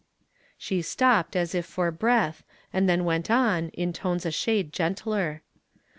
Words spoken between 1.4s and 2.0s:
if for